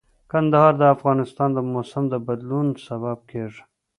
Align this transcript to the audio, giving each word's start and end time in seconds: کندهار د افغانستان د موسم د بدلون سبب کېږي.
کندهار 0.31 0.73
د 0.77 0.83
افغانستان 0.95 1.49
د 1.53 1.59
موسم 1.73 2.03
د 2.09 2.15
بدلون 2.27 2.67
سبب 2.87 3.17
کېږي. 3.31 3.63